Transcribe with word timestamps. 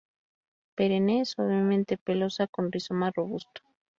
Perenne 0.75 1.25
suavemente 1.25 1.95
pelosa 1.99 2.47
con 2.47 2.71
rizoma 2.71 3.11
robusto. 3.15 3.61